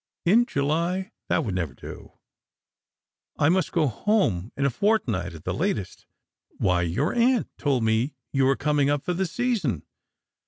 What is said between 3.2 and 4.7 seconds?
I must go home in